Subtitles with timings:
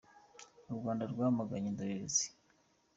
[0.71, 2.25] U Rwanda rwamaganye indorerezi